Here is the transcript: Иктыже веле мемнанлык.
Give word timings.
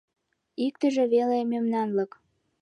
Иктыже 0.65 1.03
веле 1.13 1.39
мемнанлык. 1.51 2.11